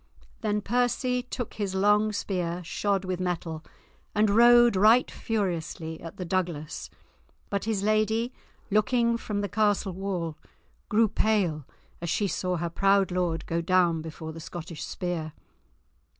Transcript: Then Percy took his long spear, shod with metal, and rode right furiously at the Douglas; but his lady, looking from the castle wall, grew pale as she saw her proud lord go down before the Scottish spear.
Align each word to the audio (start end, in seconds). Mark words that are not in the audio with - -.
Then 0.39 0.61
Percy 0.61 1.21
took 1.21 1.53
his 1.53 1.75
long 1.75 2.11
spear, 2.11 2.63
shod 2.63 3.05
with 3.05 3.19
metal, 3.19 3.63
and 4.15 4.31
rode 4.31 4.75
right 4.75 5.11
furiously 5.11 6.01
at 6.01 6.17
the 6.17 6.25
Douglas; 6.25 6.89
but 7.51 7.65
his 7.65 7.83
lady, 7.83 8.33
looking 8.71 9.15
from 9.15 9.41
the 9.41 9.47
castle 9.47 9.93
wall, 9.93 10.37
grew 10.89 11.07
pale 11.07 11.65
as 12.01 12.09
she 12.09 12.27
saw 12.27 12.57
her 12.57 12.67
proud 12.71 13.11
lord 13.11 13.45
go 13.45 13.61
down 13.61 14.01
before 14.01 14.31
the 14.33 14.39
Scottish 14.39 14.83
spear. 14.83 15.33